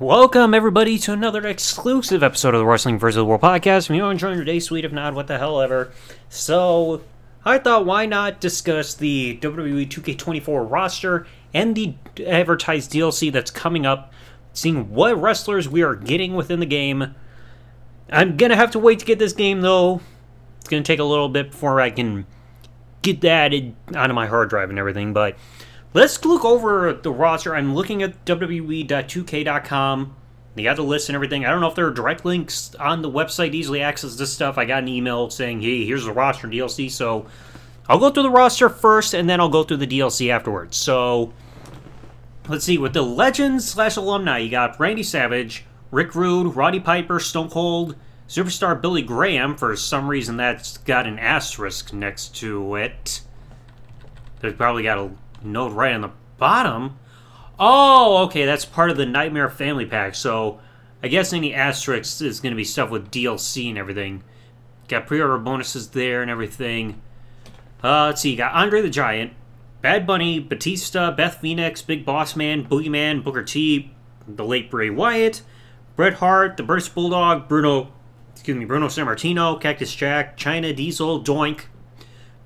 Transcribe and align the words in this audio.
Welcome, 0.00 0.54
everybody, 0.54 0.98
to 0.98 1.12
another 1.12 1.46
exclusive 1.46 2.24
episode 2.24 2.52
of 2.52 2.58
the 2.58 2.66
Wrestling 2.66 2.98
vs. 2.98 3.14
the 3.14 3.24
World 3.24 3.42
podcast. 3.42 3.88
If 3.88 3.94
you're 3.94 4.10
enjoying 4.10 4.34
your 4.34 4.44
day, 4.44 4.58
sweet. 4.58 4.84
If 4.84 4.90
not, 4.90 5.14
what 5.14 5.28
the 5.28 5.38
hell 5.38 5.60
ever. 5.60 5.92
So, 6.28 7.02
I 7.44 7.58
thought, 7.58 7.86
why 7.86 8.04
not 8.04 8.40
discuss 8.40 8.94
the 8.94 9.38
WWE 9.40 9.88
2K24 9.88 10.68
roster 10.68 11.28
and 11.54 11.76
the 11.76 11.94
advertised 12.26 12.90
DLC 12.90 13.30
that's 13.30 13.52
coming 13.52 13.86
up, 13.86 14.12
seeing 14.52 14.90
what 14.90 15.16
wrestlers 15.16 15.68
we 15.68 15.84
are 15.84 15.94
getting 15.94 16.34
within 16.34 16.58
the 16.58 16.66
game. 16.66 17.14
I'm 18.10 18.36
gonna 18.36 18.56
have 18.56 18.72
to 18.72 18.80
wait 18.80 18.98
to 18.98 19.04
get 19.04 19.20
this 19.20 19.32
game, 19.32 19.60
though. 19.60 20.00
It's 20.58 20.68
gonna 20.68 20.82
take 20.82 20.98
a 20.98 21.04
little 21.04 21.28
bit 21.28 21.52
before 21.52 21.80
I 21.80 21.90
can 21.90 22.26
get 23.02 23.20
that 23.20 23.54
out 23.94 24.10
of 24.10 24.16
my 24.16 24.26
hard 24.26 24.50
drive 24.50 24.70
and 24.70 24.78
everything, 24.78 25.12
but 25.12 25.36
Let's 25.94 26.22
look 26.24 26.44
over 26.44 26.92
the 26.92 27.12
roster. 27.12 27.54
I'm 27.54 27.72
looking 27.72 28.02
at 28.02 28.24
WWE.2K.com. 28.24 30.16
They 30.56 30.64
got 30.64 30.74
the 30.74 30.82
list 30.82 31.08
and 31.08 31.14
everything. 31.14 31.46
I 31.46 31.50
don't 31.50 31.60
know 31.60 31.68
if 31.68 31.76
there 31.76 31.86
are 31.86 31.92
direct 31.92 32.24
links 32.24 32.74
on 32.74 33.00
the 33.00 33.10
website 33.10 33.54
easily 33.54 33.80
access 33.80 34.16
this 34.16 34.32
stuff. 34.32 34.58
I 34.58 34.64
got 34.64 34.82
an 34.82 34.88
email 34.88 35.30
saying, 35.30 35.62
hey, 35.62 35.84
here's 35.84 36.04
the 36.04 36.12
roster 36.12 36.48
and 36.48 36.54
DLC. 36.54 36.90
So 36.90 37.26
I'll 37.88 38.00
go 38.00 38.10
through 38.10 38.24
the 38.24 38.30
roster 38.30 38.68
first 38.68 39.14
and 39.14 39.30
then 39.30 39.38
I'll 39.38 39.48
go 39.48 39.62
through 39.62 39.76
the 39.76 39.86
DLC 39.86 40.30
afterwards. 40.30 40.76
So 40.76 41.32
let's 42.48 42.64
see. 42.64 42.76
With 42.76 42.92
the 42.92 43.02
legends 43.02 43.68
slash 43.70 43.96
alumni, 43.96 44.38
you 44.38 44.50
got 44.50 44.80
Randy 44.80 45.04
Savage, 45.04 45.64
Rick 45.92 46.16
Rude, 46.16 46.56
Roddy 46.56 46.80
Piper, 46.80 47.20
Stone 47.20 47.50
Cold, 47.50 47.94
Superstar 48.26 48.80
Billy 48.80 49.02
Graham. 49.02 49.56
For 49.56 49.76
some 49.76 50.08
reason, 50.08 50.38
that's 50.38 50.76
got 50.78 51.06
an 51.06 51.20
asterisk 51.20 51.92
next 51.92 52.34
to 52.38 52.74
it. 52.74 53.20
They've 54.40 54.56
probably 54.56 54.82
got 54.82 54.98
a 54.98 55.12
note 55.44 55.72
right 55.72 55.94
on 55.94 56.02
the 56.02 56.10
bottom. 56.38 56.98
Oh, 57.58 58.24
okay, 58.24 58.44
that's 58.44 58.64
part 58.64 58.90
of 58.90 58.96
the 58.96 59.06
Nightmare 59.06 59.48
Family 59.48 59.86
Pack. 59.86 60.14
So 60.14 60.60
I 61.02 61.08
guess 61.08 61.32
any 61.32 61.54
asterisks 61.54 62.20
is 62.20 62.40
going 62.40 62.52
to 62.52 62.56
be 62.56 62.64
stuff 62.64 62.90
with 62.90 63.10
DLC 63.10 63.68
and 63.68 63.78
everything. 63.78 64.24
Got 64.88 65.06
pre-order 65.06 65.38
bonuses 65.38 65.90
there 65.90 66.22
and 66.22 66.30
everything. 66.30 67.00
Uh, 67.82 68.06
let's 68.06 68.22
see, 68.22 68.30
you 68.30 68.36
got 68.36 68.54
Andre 68.54 68.80
the 68.80 68.88
Giant, 68.88 69.32
Bad 69.82 70.06
Bunny, 70.06 70.38
Batista, 70.38 71.10
Beth 71.10 71.36
Phoenix, 71.42 71.82
Big 71.82 72.06
Boss 72.06 72.34
Man, 72.34 72.66
Boogeyman, 72.66 73.22
Booker 73.22 73.42
T, 73.42 73.94
the 74.26 74.44
late 74.44 74.70
Bray 74.70 74.88
Wyatt, 74.88 75.42
Bret 75.94 76.14
Hart, 76.14 76.56
the 76.56 76.62
British 76.62 76.88
Bulldog, 76.88 77.46
Bruno, 77.46 77.92
excuse 78.32 78.56
me, 78.56 78.64
Bruno 78.64 78.86
Sammartino, 78.86 79.60
Cactus 79.60 79.94
Jack, 79.94 80.38
Chyna 80.38 80.74
Diesel, 80.74 81.22
Doink, 81.22 81.64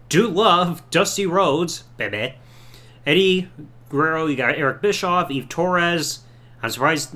Dude 0.09 0.34
Love, 0.34 0.83
Dusty 0.91 1.27
Rhodes, 1.27 1.84
Bebe, 1.97 2.34
Eddie 3.06 3.48
Guerrero, 3.88 4.27
you 4.27 4.36
got 4.36 4.56
Eric 4.56 4.82
Bischoff, 4.82 5.30
Eve 5.30 5.48
Torres. 5.48 6.20
I'm 6.62 6.70
surprised. 6.70 7.14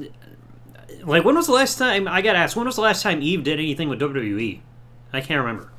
Like, 1.05 1.25
when 1.25 1.35
was 1.35 1.47
the 1.47 1.53
last 1.53 1.79
time, 1.79 2.07
I 2.07 2.23
got 2.23 2.37
asked, 2.37 2.57
when 2.57 2.67
was 2.67 2.77
the 2.77 2.83
last 2.83 3.03
time 3.03 3.23
Eve 3.23 3.43
did 3.43 3.59
anything 3.59 3.89
with 3.89 4.01
WWE? 4.01 4.61
I 5.13 5.21
can't 5.21 5.41
remember. 5.41 5.73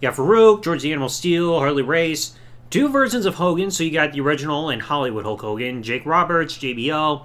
You 0.00 0.08
got 0.08 0.16
Farouk, 0.16 0.64
George 0.64 0.82
the 0.82 0.92
Animal 0.92 1.08
Steele, 1.08 1.58
Harley 1.58 1.82
Race, 1.82 2.34
two 2.70 2.88
versions 2.88 3.26
of 3.26 3.36
Hogan. 3.36 3.70
So 3.70 3.84
you 3.84 3.90
got 3.90 4.12
the 4.12 4.20
original 4.20 4.70
and 4.70 4.82
Hollywood 4.82 5.24
Hulk 5.24 5.42
Hogan, 5.42 5.82
Jake 5.82 6.04
Roberts, 6.06 6.56
JBL, 6.58 7.24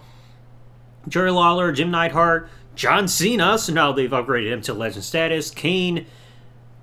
Jerry 1.07 1.31
Lawler, 1.31 1.71
Jim 1.71 1.89
Neidhart, 1.91 2.49
John 2.75 3.07
Cena. 3.07 3.57
So 3.57 3.73
now 3.73 3.91
they've 3.91 4.09
upgraded 4.09 4.51
him 4.51 4.61
to 4.61 4.73
legend 4.73 5.03
status. 5.03 5.49
Kane, 5.49 6.05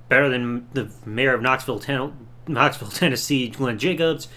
better 0.09 0.29
than 0.29 0.67
the 0.73 0.91
mayor 1.07 1.35
of 1.35 1.43
Knoxville, 1.43 1.79
Ten- 1.81 2.27
Knoxville, 2.47 2.89
Tennessee, 2.93 3.49
Glenn 3.49 3.79
Jacobs. 3.79 4.29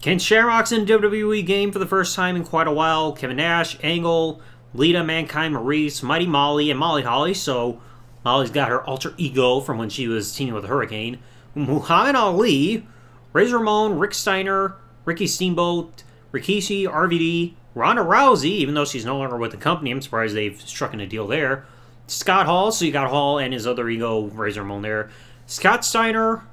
Ken 0.00 0.18
Shamrock's 0.18 0.70
in 0.70 0.86
WWE 0.86 1.44
game 1.44 1.72
for 1.72 1.80
the 1.80 1.86
first 1.86 2.14
time 2.14 2.36
in 2.36 2.44
quite 2.44 2.68
a 2.68 2.72
while. 2.72 3.12
Kevin 3.12 3.38
Nash, 3.38 3.76
Angle, 3.82 4.40
Lita, 4.72 5.02
Mankind, 5.02 5.54
Maurice, 5.54 6.02
Mighty 6.02 6.26
Molly, 6.26 6.70
and 6.70 6.78
Molly 6.78 7.02
Holly. 7.02 7.34
So 7.34 7.80
Molly's 8.24 8.50
got 8.50 8.68
her 8.68 8.84
alter 8.84 9.12
ego 9.16 9.60
from 9.60 9.76
when 9.76 9.88
she 9.88 10.06
was 10.06 10.34
teaming 10.34 10.54
with 10.54 10.66
Hurricane. 10.66 11.18
Muhammad 11.54 12.14
Ali, 12.14 12.86
Razor 13.32 13.58
Ramon, 13.58 13.98
Rick 13.98 14.14
Steiner, 14.14 14.76
Ricky 15.04 15.26
Steamboat, 15.26 16.04
Rikishi, 16.32 16.86
RVD, 16.86 17.54
Ronda 17.74 18.02
Rousey, 18.02 18.50
even 18.50 18.74
though 18.74 18.84
she's 18.84 19.04
no 19.04 19.18
longer 19.18 19.36
with 19.36 19.50
the 19.50 19.56
company. 19.56 19.90
I'm 19.90 20.00
surprised 20.00 20.36
they've 20.36 20.60
struck 20.60 20.94
in 20.94 21.00
a 21.00 21.06
deal 21.06 21.26
there. 21.26 21.66
Scott 22.06 22.46
Hall, 22.46 22.70
so 22.70 22.84
you 22.84 22.92
got 22.92 23.10
Hall 23.10 23.38
and 23.38 23.52
his 23.52 23.66
other 23.66 23.88
ego, 23.88 24.26
Razor 24.26 24.62
Ramon 24.62 24.82
there. 24.82 25.10
Scott 25.46 25.84
Steiner. 25.84 26.44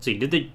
See, 0.00 0.16
did 0.16 0.30
they 0.30 0.52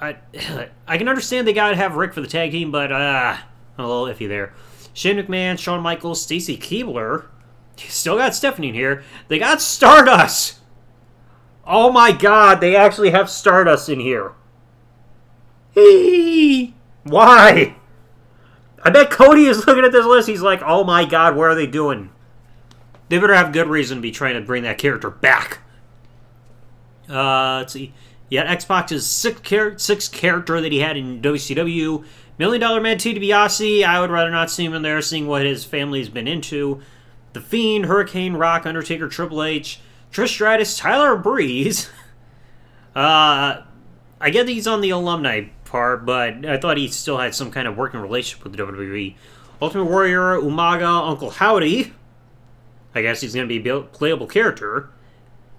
I 0.00 0.16
I 0.88 0.98
can 0.98 1.08
understand 1.08 1.46
they 1.46 1.52
gotta 1.52 1.76
have 1.76 1.96
Rick 1.96 2.14
for 2.14 2.20
the 2.20 2.26
tag 2.26 2.52
team, 2.52 2.70
but 2.70 2.92
uh, 2.92 3.36
a 3.78 3.86
little 3.86 4.04
iffy 4.04 4.28
there. 4.28 4.54
Shane 4.92 5.16
McMahon, 5.16 5.58
Shawn 5.58 5.82
Michaels, 5.82 6.22
Stacy 6.22 6.56
Keibler. 6.56 7.26
Still 7.76 8.16
got 8.16 8.34
Stephanie 8.34 8.70
in 8.70 8.74
here. 8.74 9.04
They 9.28 9.38
got 9.38 9.60
Stardust. 9.60 10.60
Oh 11.66 11.92
my 11.92 12.12
god, 12.12 12.60
they 12.60 12.74
actually 12.74 13.10
have 13.10 13.28
Stardust 13.28 13.88
in 13.88 14.00
here. 14.00 14.32
Hey, 15.72 16.72
why? 17.04 17.76
I 18.82 18.90
bet 18.90 19.10
Cody 19.10 19.46
is 19.46 19.66
looking 19.66 19.84
at 19.84 19.92
this 19.92 20.06
list. 20.06 20.28
He's 20.28 20.42
like, 20.42 20.62
"Oh 20.64 20.84
my 20.84 21.04
god, 21.04 21.36
what 21.36 21.50
are 21.50 21.54
they 21.54 21.66
doing?" 21.66 22.10
They 23.08 23.18
better 23.18 23.34
have 23.34 23.52
good 23.52 23.68
reason 23.68 23.98
to 23.98 24.02
be 24.02 24.10
trying 24.10 24.34
to 24.34 24.40
bring 24.40 24.62
that 24.62 24.78
character 24.78 25.10
back. 25.10 25.58
Uh, 27.08 27.58
let's 27.58 27.72
see. 27.72 27.92
Yet 28.28 28.46
Xbox's 28.46 29.06
sixth, 29.06 29.42
char- 29.42 29.78
sixth 29.78 30.12
character 30.12 30.60
that 30.60 30.72
he 30.72 30.80
had 30.80 30.96
in 30.96 31.22
WCW, 31.22 32.04
Million 32.38 32.60
Dollar 32.60 32.80
Man 32.80 32.98
Ted 32.98 33.16
DiBiase, 33.16 33.84
I 33.84 34.00
would 34.00 34.10
rather 34.10 34.30
not 34.30 34.50
see 34.50 34.64
him 34.64 34.74
in 34.74 34.82
there, 34.82 35.00
seeing 35.00 35.26
what 35.26 35.44
his 35.44 35.64
family's 35.64 36.08
been 36.08 36.28
into. 36.28 36.80
The 37.32 37.40
Fiend, 37.40 37.86
Hurricane, 37.86 38.34
Rock, 38.34 38.66
Undertaker, 38.66 39.08
Triple 39.08 39.42
H, 39.42 39.80
Trish 40.12 40.28
Stratus, 40.28 40.76
Tyler 40.76 41.16
Breeze. 41.16 41.88
uh, 42.96 43.62
I 44.20 44.30
get 44.30 44.46
that 44.46 44.52
he's 44.52 44.66
on 44.66 44.80
the 44.80 44.90
alumni 44.90 45.44
part, 45.64 46.04
but 46.04 46.44
I 46.44 46.56
thought 46.58 46.78
he 46.78 46.88
still 46.88 47.18
had 47.18 47.34
some 47.34 47.50
kind 47.50 47.68
of 47.68 47.76
working 47.76 48.00
relationship 48.00 48.44
with 48.44 48.56
the 48.56 48.62
WWE. 48.62 49.14
Ultimate 49.60 49.84
Warrior, 49.84 50.40
Umaga, 50.40 51.08
Uncle 51.08 51.30
Howdy. 51.30 51.92
I 52.94 53.02
guess 53.02 53.20
he's 53.20 53.34
going 53.34 53.48
to 53.48 53.62
be 53.62 53.68
a 53.68 53.80
playable 53.80 54.26
character. 54.26 54.90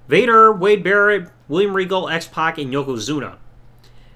Vader, 0.07 0.51
Wade 0.53 0.83
Barrett, 0.83 1.29
William 1.47 1.75
Regal, 1.75 2.09
X 2.09 2.27
Pac, 2.27 2.57
and 2.57 2.73
Yokozuna. 2.73 3.37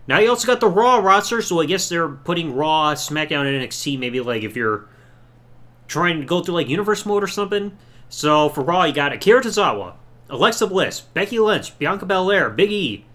Now 0.07 0.19
you 0.19 0.29
also 0.29 0.47
got 0.47 0.59
the 0.59 0.67
Raw 0.67 0.97
roster, 0.97 1.41
so 1.41 1.61
I 1.61 1.65
guess 1.65 1.87
they're 1.87 2.09
putting 2.09 2.55
Raw, 2.55 2.93
SmackDown, 2.93 3.45
and 3.45 3.65
NXT. 3.65 3.99
Maybe 3.99 4.19
like 4.19 4.43
if 4.43 4.55
you're 4.55 4.87
trying 5.87 6.19
to 6.19 6.25
go 6.25 6.41
through 6.41 6.55
like 6.55 6.69
Universe 6.69 7.05
mode 7.05 7.23
or 7.23 7.27
something. 7.27 7.77
So 8.09 8.49
for 8.49 8.61
Raw, 8.61 8.83
you 8.83 8.93
got 8.93 9.13
Akira 9.13 9.41
Tozawa, 9.41 9.93
Alexa 10.29 10.67
Bliss, 10.67 11.01
Becky 11.01 11.39
Lynch, 11.39 11.77
Bianca 11.77 12.05
Belair, 12.05 12.49
Big 12.49 12.71
E, 12.71 13.05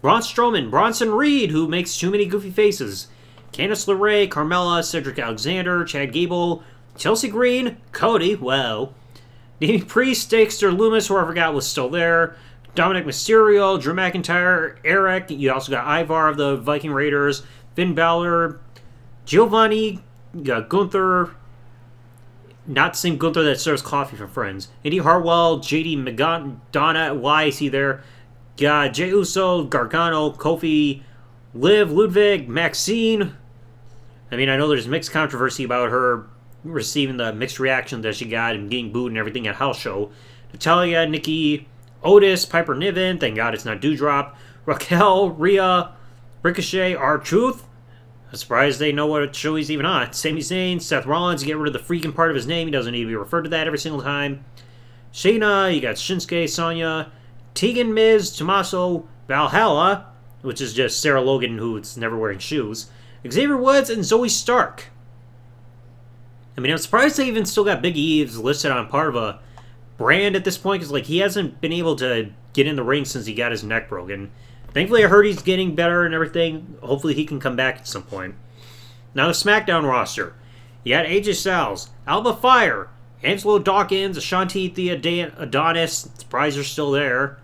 Braun 0.00 0.20
Strowman, 0.20 0.70
Bronson 0.70 1.12
Reed, 1.12 1.50
who 1.50 1.68
makes 1.68 1.96
too 1.96 2.10
many 2.10 2.26
goofy 2.26 2.50
faces, 2.50 3.08
Candice 3.52 3.86
LeRae, 3.86 4.28
Carmella, 4.28 4.82
Cedric 4.82 5.18
Alexander, 5.18 5.84
Chad 5.84 6.12
Gable, 6.12 6.62
Chelsea 6.96 7.28
Green, 7.28 7.76
Cody, 7.92 8.34
well, 8.34 8.94
Davey 9.62 9.84
Priest, 9.84 10.28
Dexter 10.28 10.72
Lumis, 10.72 11.06
who 11.06 11.16
I 11.16 11.24
forgot 11.24 11.54
was 11.54 11.64
still 11.64 11.88
there, 11.88 12.34
Dominik 12.74 13.04
Mysterio, 13.04 13.80
Drew 13.80 13.94
McIntyre, 13.94 14.76
Eric. 14.84 15.30
You 15.30 15.52
also 15.52 15.70
got 15.70 15.86
Ivar 16.00 16.26
of 16.26 16.36
the 16.36 16.56
Viking 16.56 16.90
Raiders, 16.90 17.44
Finn 17.76 17.94
Balor, 17.94 18.58
Giovanni, 19.24 20.00
got 20.42 20.68
Gunther. 20.68 21.36
Not 22.66 22.94
the 22.94 22.98
same 22.98 23.18
Gunther 23.18 23.44
that 23.44 23.60
serves 23.60 23.82
coffee 23.82 24.16
for 24.16 24.26
friends. 24.26 24.66
Indi 24.82 24.98
Hartwell, 24.98 25.60
JD 25.60 25.96
McDonagh. 25.96 27.20
Why 27.20 27.44
is 27.44 27.58
he 27.58 27.68
there? 27.68 28.02
Got 28.56 28.94
Jey 28.94 29.10
Uso, 29.10 29.62
Gargano, 29.62 30.32
Kofi, 30.32 31.02
Liv, 31.54 31.92
Ludwig, 31.92 32.48
Maxxine. 32.48 33.36
I 34.32 34.34
mean, 34.34 34.48
I 34.48 34.56
know 34.56 34.66
there's 34.66 34.88
mixed 34.88 35.12
controversy 35.12 35.62
about 35.62 35.90
her 35.90 36.26
receiving 36.64 37.16
the 37.16 37.32
mixed 37.32 37.58
reaction 37.58 38.02
that 38.02 38.16
she 38.16 38.24
got 38.24 38.54
and 38.54 38.70
getting 38.70 38.92
booed 38.92 39.12
and 39.12 39.18
everything 39.18 39.46
at 39.46 39.56
house 39.56 39.78
show. 39.78 40.10
Natalya, 40.52 41.06
Nikki, 41.06 41.68
Otis, 42.02 42.44
Piper 42.44 42.74
Niven, 42.74 43.18
thank 43.18 43.36
God 43.36 43.54
it's 43.54 43.64
not 43.64 43.80
Doudrop, 43.80 44.34
Raquel, 44.66 45.30
Rhea, 45.30 45.92
Ricochet, 46.42 46.94
R-Truth. 46.94 47.64
I'm 48.30 48.36
surprised 48.36 48.78
they 48.78 48.92
know 48.92 49.06
what 49.06 49.34
show 49.36 49.56
he's 49.56 49.70
even 49.70 49.86
on. 49.86 50.12
Sami 50.12 50.40
Zayn, 50.40 50.80
Seth 50.80 51.06
Rollins, 51.06 51.44
get 51.44 51.56
rid 51.56 51.74
of 51.74 51.74
the 51.74 51.94
freaking 51.94 52.14
part 52.14 52.30
of 52.30 52.36
his 52.36 52.46
name. 52.46 52.66
He 52.66 52.70
doesn't 52.70 52.92
need 52.92 53.02
to 53.02 53.08
be 53.08 53.14
referred 53.14 53.42
to 53.42 53.50
that 53.50 53.66
every 53.66 53.78
single 53.78 54.02
time. 54.02 54.44
Shayna, 55.12 55.74
you 55.74 55.80
got 55.80 55.96
Shinsuke, 55.96 56.48
Sonya, 56.48 57.12
Tegan, 57.54 57.92
Miz, 57.92 58.34
Tommaso, 58.34 59.06
Valhalla, 59.28 60.06
which 60.40 60.60
is 60.60 60.72
just 60.72 61.00
Sarah 61.00 61.20
Logan 61.20 61.58
who's 61.58 61.96
never 61.96 62.16
wearing 62.16 62.38
shoes. 62.38 62.90
Xavier 63.30 63.56
Woods 63.56 63.90
and 63.90 64.02
Zoey 64.02 64.30
Stark. 64.30 64.86
I 66.56 66.60
mean, 66.60 66.70
I'm 66.70 66.78
surprised 66.78 67.16
they 67.16 67.26
even 67.26 67.46
still 67.46 67.64
got 67.64 67.82
Big 67.82 67.96
Eves 67.96 68.38
listed 68.38 68.70
on 68.70 68.88
part 68.88 69.08
of 69.08 69.16
a 69.16 69.40
brand 69.96 70.36
at 70.36 70.44
this 70.44 70.58
point 70.58 70.80
because 70.80 70.92
like 70.92 71.06
he 71.06 71.18
hasn't 71.18 71.60
been 71.60 71.72
able 71.72 71.96
to 71.96 72.30
get 72.52 72.66
in 72.66 72.76
the 72.76 72.82
ring 72.82 73.04
since 73.04 73.26
he 73.26 73.34
got 73.34 73.52
his 73.52 73.64
neck 73.64 73.88
broken. 73.88 74.30
Thankfully, 74.74 75.04
I 75.04 75.08
heard 75.08 75.26
he's 75.26 75.42
getting 75.42 75.74
better 75.74 76.04
and 76.04 76.14
everything. 76.14 76.76
Hopefully, 76.82 77.14
he 77.14 77.24
can 77.24 77.40
come 77.40 77.56
back 77.56 77.78
at 77.78 77.88
some 77.88 78.02
point. 78.02 78.34
Now 79.14 79.26
the 79.26 79.32
SmackDown 79.32 79.88
roster: 79.88 80.34
You 80.84 80.94
got 80.94 81.06
AJ 81.06 81.34
Styles, 81.36 81.90
Alba 82.06 82.34
Fyre, 82.34 82.88
Angelo 83.22 83.58
Dawkins, 83.58 84.18
Ashante 84.18 84.74
Thee 84.74 84.90
Adonis. 84.90 86.08
Surprise, 86.18 86.56
are 86.56 86.64
still 86.64 86.90
there. 86.90 87.38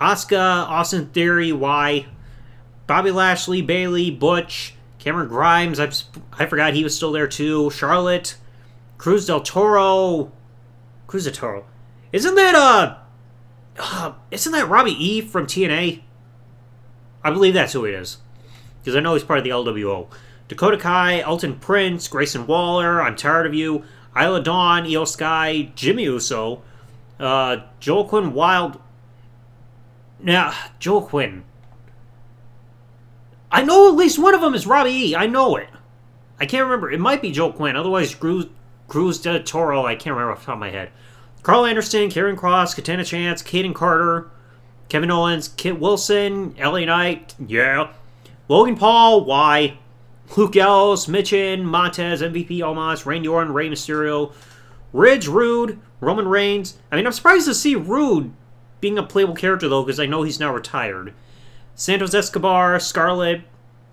Asuka, 0.00 0.68
Austin 0.68 1.06
Theory, 1.06 1.52
why? 1.52 2.06
Bobby 2.86 3.10
Lashley, 3.10 3.62
Bayley, 3.62 4.10
Butch, 4.10 4.74
Cameron 5.06 5.28
Grimes. 5.28 5.78
I, 5.78 5.88
I 6.32 6.46
forgot 6.46 6.74
he 6.74 6.82
was 6.82 6.96
still 6.96 7.12
there 7.12 7.28
too. 7.28 7.70
Charlotte, 7.70 8.36
Cruz 8.98 9.24
del 9.24 9.40
Toro. 9.40 10.32
Cruz 11.06 11.22
del 11.26 11.32
Toro. 11.32 11.64
Isn't 12.10 12.34
that 12.34 12.56
uh, 12.56 12.96
uh 13.78 14.14
isn't 14.32 14.50
that 14.50 14.68
Robbie 14.68 14.96
E 14.98 15.20
from 15.20 15.46
TNA? 15.46 16.02
I 17.22 17.30
believe 17.30 17.54
that's 17.54 17.72
who 17.72 17.84
it 17.84 17.94
is. 17.94 18.18
Because 18.80 18.96
I 18.96 19.00
know 19.00 19.14
he's 19.14 19.22
part 19.22 19.38
of 19.38 19.44
the 19.44 19.50
LWO. 19.50 20.08
Dakota 20.48 20.76
Kai, 20.76 21.20
Elton 21.20 21.54
Prince, 21.60 22.08
Grayson 22.08 22.48
Waller, 22.48 23.00
I'm 23.00 23.14
Tired 23.14 23.46
of 23.46 23.54
You, 23.54 23.84
Isla 24.20 24.42
Dawn, 24.42 24.86
Iyo 24.86 25.06
Sky, 25.06 25.70
Jimmy 25.76 26.02
Uso, 26.02 26.62
uh, 27.20 27.58
Joaquin 27.86 28.32
Wilde. 28.32 28.80
Now, 30.18 30.52
Joel 30.80 31.02
Quinn. 31.02 31.44
I 33.56 33.62
know 33.62 33.88
at 33.88 33.94
least 33.94 34.18
one 34.18 34.34
of 34.34 34.42
them 34.42 34.52
is 34.52 34.66
Robbie 34.66 34.90
E. 34.90 35.16
I 35.16 35.26
know 35.26 35.56
it. 35.56 35.70
I 36.38 36.44
can't 36.44 36.64
remember. 36.64 36.90
It 36.90 37.00
might 37.00 37.22
be 37.22 37.32
Joaquin. 37.32 37.74
Otherwise, 37.74 38.14
Cruz, 38.14 38.48
Cruz 38.86 39.18
de 39.18 39.42
Toro. 39.42 39.86
I 39.86 39.94
can't 39.94 40.14
remember 40.14 40.32
off 40.32 40.40
the 40.40 40.44
top 40.44 40.56
of 40.56 40.60
my 40.60 40.68
head. 40.68 40.90
Karl 41.42 41.64
Anderson, 41.64 42.10
Karrion 42.10 42.36
Kross, 42.36 42.76
Katana 42.76 43.02
Chance, 43.02 43.42
Kayden 43.42 43.74
Carter, 43.74 44.30
Kevin 44.90 45.10
Owens, 45.10 45.48
Kit 45.48 45.80
Wilson, 45.80 46.54
LA 46.58 46.80
Knight, 46.80 47.34
yeah. 47.46 47.94
Logan 48.46 48.76
Paul, 48.76 49.24
why? 49.24 49.78
Luke 50.36 50.52
Gallows, 50.52 51.06
Michin, 51.06 51.62
Montez, 51.62 52.20
MVP 52.20 52.62
Almas, 52.62 53.06
Randy 53.06 53.28
Orton, 53.28 53.54
Rey 53.54 53.70
Mysterio, 53.70 54.34
Ridge, 54.92 55.28
Rude, 55.28 55.80
Roman 56.00 56.28
Reigns. 56.28 56.76
I 56.92 56.96
mean, 56.96 57.06
I'm 57.06 57.12
surprised 57.12 57.46
to 57.46 57.54
see 57.54 57.74
Rude 57.74 58.34
being 58.82 58.98
a 58.98 59.02
playable 59.02 59.34
character, 59.34 59.66
though, 59.66 59.82
because 59.82 59.98
I 59.98 60.04
know 60.04 60.24
he's 60.24 60.38
now 60.38 60.52
retired. 60.52 61.14
Santos 61.76 62.14
Escobar, 62.14 62.80
Scarlett, 62.80 63.42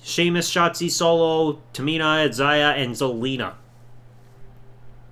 Sheamus, 0.01 0.49
Shotzi, 0.49 0.89
Solo, 0.89 1.61
Tamina, 1.73 2.33
Zaya, 2.33 2.69
and 2.69 2.95
Zelina. 2.95 3.55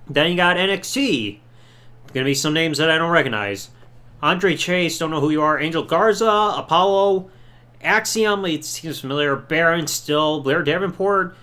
Then 0.08 0.30
you 0.30 0.36
got 0.36 0.56
NXT. 0.56 1.38
Gonna 2.14 2.24
be 2.24 2.34
some 2.34 2.54
names 2.54 2.78
that 2.78 2.90
I 2.90 2.96
don't 2.96 3.10
recognize. 3.10 3.68
Andre 4.22 4.56
Chase, 4.56 4.98
don't 4.98 5.10
know 5.10 5.20
who 5.20 5.30
you 5.30 5.42
are. 5.42 5.60
Angel 5.60 5.82
Garza, 5.82 6.54
Apollo, 6.56 7.30
Axiom, 7.82 8.44
it 8.46 8.64
seems 8.64 9.00
familiar. 9.00 9.36
Baron 9.36 9.86
still, 9.86 10.40
Blair 10.40 10.62
Davenport. 10.62 11.36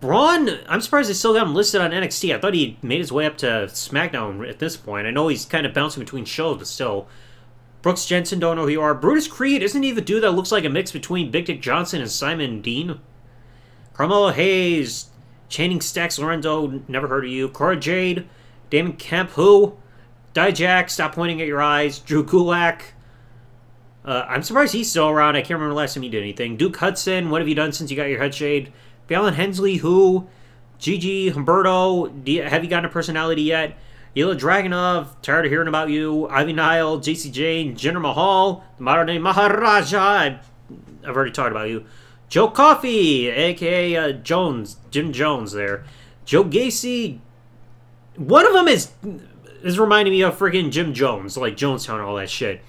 Braun, 0.00 0.60
I'm 0.66 0.80
surprised 0.80 1.10
they 1.10 1.14
still 1.14 1.34
got 1.34 1.46
him 1.46 1.54
listed 1.54 1.82
on 1.82 1.90
NXT. 1.90 2.34
I 2.34 2.40
thought 2.40 2.54
he 2.54 2.78
made 2.80 3.00
his 3.00 3.12
way 3.12 3.26
up 3.26 3.36
to 3.38 3.46
SmackDown 3.46 4.48
at 4.48 4.60
this 4.60 4.78
point. 4.78 5.06
I 5.06 5.10
know 5.10 5.28
he's 5.28 5.44
kind 5.44 5.66
of 5.66 5.74
bouncing 5.74 6.02
between 6.02 6.24
shows, 6.24 6.56
but 6.56 6.66
still. 6.66 7.06
Brooks 7.82 8.06
Jensen, 8.06 8.38
don't 8.38 8.56
know 8.56 8.64
who 8.64 8.70
you 8.70 8.82
are. 8.82 8.94
Brutus 8.94 9.28
Creed, 9.28 9.62
isn't 9.62 9.82
he 9.82 9.92
the 9.92 10.00
dude 10.00 10.22
that 10.22 10.32
looks 10.32 10.50
like 10.50 10.64
a 10.64 10.68
mix 10.68 10.90
between 10.90 11.30
Big 11.30 11.46
Dick 11.46 11.62
Johnson 11.62 12.00
and 12.00 12.10
Simon 12.10 12.60
Dean? 12.60 13.00
Carmelo 13.94 14.30
Hayes, 14.30 15.10
Channing 15.48 15.80
Stacks 15.80 16.18
Lorenzo, 16.18 16.82
never 16.88 17.08
heard 17.08 17.24
of 17.24 17.30
you. 17.30 17.48
Cora 17.48 17.76
Jade, 17.76 18.28
Damon 18.70 18.94
Kemp, 18.94 19.30
who? 19.30 19.76
Dijak, 20.34 20.90
stop 20.90 21.14
pointing 21.14 21.40
at 21.40 21.46
your 21.46 21.62
eyes. 21.62 21.98
Drew 21.98 22.24
Gulak, 22.24 22.82
uh, 24.08 24.24
I'm 24.26 24.42
surprised 24.42 24.72
he's 24.72 24.88
still 24.88 25.08
around. 25.08 25.36
I 25.36 25.40
can't 25.40 25.50
remember 25.50 25.74
the 25.74 25.78
last 25.78 25.92
time 25.92 26.02
he 26.02 26.08
did 26.08 26.22
anything. 26.22 26.56
Duke 26.56 26.78
Hudson, 26.78 27.28
what 27.28 27.42
have 27.42 27.48
you 27.48 27.54
done 27.54 27.72
since 27.72 27.90
you 27.90 27.96
got 27.96 28.04
your 28.04 28.20
head 28.20 28.34
shaved? 28.34 28.70
Fallon 29.06 29.34
Henley, 29.34 29.76
who? 29.76 30.26
Gigi 30.78 31.30
Humberto, 31.30 32.26
you, 32.26 32.42
have 32.42 32.64
you 32.64 32.70
gotten 32.70 32.86
a 32.86 32.92
personality 32.92 33.42
yet? 33.42 33.76
Ilja 34.16 34.38
Dragunov, 34.38 35.20
tired 35.22 35.46
of 35.46 35.52
hearing 35.52 35.68
about 35.68 35.90
you. 35.90 36.28
Ivy 36.28 36.52
Nile, 36.52 36.98
Jacy 36.98 37.30
Jayne, 37.30 37.74
Jinder 37.74 38.00
Mahal, 38.00 38.64
the 38.76 38.82
modern 38.82 39.06
day 39.06 39.18
Maharaja. 39.18 40.38
I've 41.04 41.16
already 41.16 41.30
talked 41.30 41.50
about 41.50 41.68
you. 41.68 41.84
Joe 42.28 42.48
Coffey, 42.48 43.28
aka 43.28 43.96
uh, 43.96 44.12
Jones, 44.12 44.76
Jim 44.90 45.12
Jones 45.12 45.52
there. 45.52 45.84
Joe 46.24 46.44
Gacy. 46.44 47.20
One 48.16 48.46
of 48.46 48.52
them 48.52 48.68
is 48.68 48.90
is 49.62 49.78
reminding 49.78 50.12
me 50.12 50.22
of 50.22 50.38
freaking 50.38 50.70
Jim 50.70 50.92
Jones, 50.92 51.36
like 51.36 51.56
Jonestown 51.56 51.94
and 51.94 52.02
all 52.02 52.16
that 52.16 52.30
shit. 52.30 52.62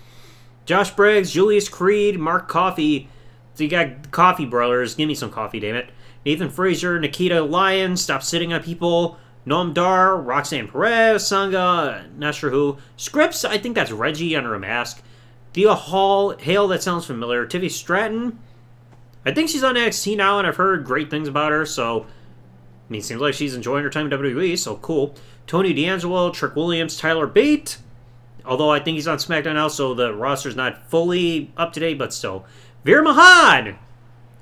Josh 0.66 0.92
Briggs, 0.92 1.32
Julius 1.32 1.68
Creed, 1.68 2.20
Mark 2.20 2.48
Coffey. 2.48 3.10
So 3.56 3.64
you 3.64 3.70
got 3.70 4.12
Coffee 4.12 4.46
Brothers. 4.46 4.96
Give 4.96 5.08
me 5.08 5.16
some 5.16 5.32
coffee, 5.32 5.60
damn 5.60 5.76
it. 5.76 5.90
Nathan 6.26 6.50
Frazer, 6.50 7.00
Nikita 7.00 7.42
Lyons, 7.42 8.02
Stop 8.02 8.24
Sitting 8.24 8.54
on 8.54 8.62
People. 8.62 9.18
Noam 9.46 9.74
Dar, 9.74 10.18
Roxanne 10.18 10.68
Perez, 10.68 11.26
Sanga, 11.26 12.06
not 12.18 12.36
sure 12.36 12.52
who. 12.52 12.78
Scrypts, 12.98 13.48
I 13.48 13.58
think 13.58 13.76
that's 13.76 13.92
Reggie 13.92 14.36
under 14.36 14.54
a 14.54 14.60
mask. 14.60 15.02
Thea 15.54 15.74
Hall, 15.74 16.36
Hale, 16.38 16.68
that 16.68 16.84
sounds 16.84 17.06
familiar. 17.06 17.46
Tiffy 17.46 17.70
Stratton, 17.70 18.38
I 19.26 19.32
think 19.32 19.50
she's 19.50 19.64
on 19.64 19.76
NXT 19.76 20.18
now, 20.18 20.38
and 20.38 20.48
I've 20.48 20.58
heard 20.58 20.86
great 20.86 21.10
things 21.10 21.28
about 21.28 21.52
her, 21.52 21.66
so. 21.66 22.04
I 22.04 22.92
mean, 22.92 23.02
seems 23.02 23.22
like 23.22 23.34
she's 23.34 23.56
enjoying 23.56 23.84
her 23.84 23.90
time 23.90 24.12
in 24.12 24.20
WWE, 24.20 24.58
so 24.58 24.78
cool. 24.78 25.16
Tony 25.48 25.74
D'Angelo, 25.74 26.32
Trick 26.32 26.56
Williams, 26.56 26.98
Tyler 26.98 27.28
Bate, 27.28 27.78
Although 28.46 28.72
I 28.72 28.80
think 28.80 28.96
he's 28.96 29.08
on 29.08 29.20
SmackDown 29.20 29.54
now, 29.54 29.68
so 29.68 29.94
the 29.94 30.14
roster's 30.14 30.56
not 30.56 30.90
fully 30.90 31.52
up 31.56 31.72
to 31.74 31.80
date, 31.80 32.00
but 32.00 32.14
still. 32.14 32.46
Veer 32.84 33.04
Mahaan! 33.04 33.78